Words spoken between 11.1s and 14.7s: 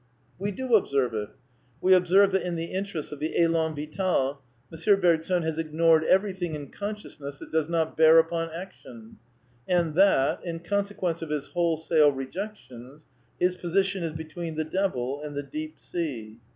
of his wholesale rejections, his position is be. tween the